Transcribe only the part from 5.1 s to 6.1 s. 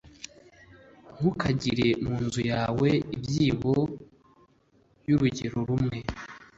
urugero rumwe